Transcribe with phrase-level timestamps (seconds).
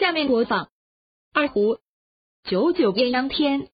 [0.00, 0.70] 下面播放
[1.34, 1.78] 二胡
[2.42, 3.68] 九九艳阳天。